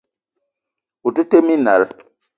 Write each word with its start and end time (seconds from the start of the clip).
O 1.07 1.13
te 1.15 1.23
tee 1.29 1.43
minal. 1.49 1.81